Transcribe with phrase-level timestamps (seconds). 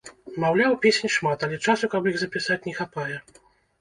[0.43, 3.17] Маўляў, песень шмат, але часу, каб іх запісаць, не хапае.